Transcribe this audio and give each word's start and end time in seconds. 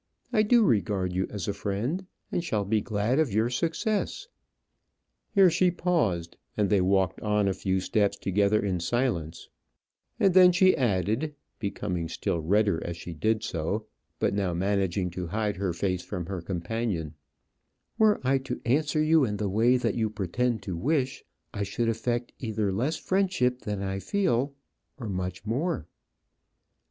I 0.33 0.41
do 0.41 0.63
regard 0.63 1.13
you 1.13 1.27
as 1.29 1.47
a 1.47 1.53
friend, 1.53 2.07
and 2.31 2.43
shall 2.43 2.65
be 2.65 2.81
glad 2.81 3.19
of 3.19 3.31
your 3.31 3.51
success." 3.51 4.27
Here 5.35 5.51
she 5.51 5.69
paused, 5.69 6.37
and 6.57 6.71
they 6.71 6.81
walked 6.81 7.21
on 7.21 7.47
a 7.47 7.53
few 7.53 7.79
steps 7.79 8.17
together 8.17 8.59
in 8.65 8.79
silence; 8.79 9.47
and 10.19 10.33
then 10.33 10.53
she 10.53 10.75
added, 10.75 11.35
becoming 11.59 12.09
still 12.09 12.39
redder 12.39 12.83
as 12.83 12.97
she 12.97 13.13
did 13.13 13.43
so, 13.43 13.85
but 14.17 14.33
now 14.33 14.55
managing 14.55 15.11
to 15.11 15.27
hide 15.27 15.57
her 15.57 15.71
face 15.71 16.01
from 16.01 16.25
her 16.25 16.41
companion, 16.41 17.13
"Were 17.99 18.19
I 18.23 18.39
to 18.39 18.59
answer 18.65 19.03
you 19.03 19.23
in 19.23 19.37
the 19.37 19.49
way 19.49 19.77
that 19.77 19.93
you 19.93 20.09
pretend 20.09 20.63
to 20.63 20.75
wish, 20.75 21.23
I 21.53 21.61
should 21.61 21.89
affect 21.89 22.33
either 22.39 22.71
less 22.73 22.95
friendship 22.97 23.61
than 23.61 23.83
I 23.83 23.99
feel, 23.99 24.55
or 24.97 25.07
much 25.09 25.45
more." 25.45 25.85